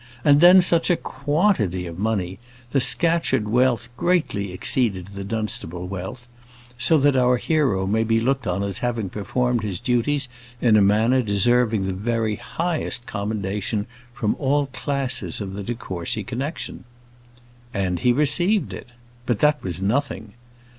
[0.25, 2.39] And then, such a quantity of money!
[2.71, 6.27] The Scatcherd wealth greatly exceeded the Dunstable wealth;
[6.79, 10.27] so that our hero may be looked on as having performed his duties
[10.59, 16.23] in a manner deserving the very highest commendation from all classes of the de Courcy
[16.23, 16.83] connexion.
[17.71, 18.89] And he received it.
[19.27, 20.33] But that was nothing.